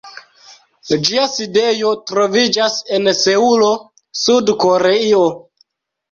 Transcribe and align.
Ĝia 1.07 1.25
sidejo 1.33 1.91
troviĝas 2.11 2.77
en 2.97 3.09
Seulo, 3.17 3.67
Sud-Koreio. 4.23 5.21